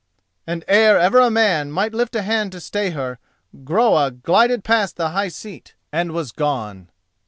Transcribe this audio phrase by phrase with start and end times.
[0.47, 3.19] And ere ever a man might lift a hand to stay her
[3.63, 6.89] Groa glided past the high seat and was gone.